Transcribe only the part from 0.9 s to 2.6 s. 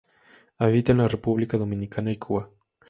en la República Dominicana y Cuba.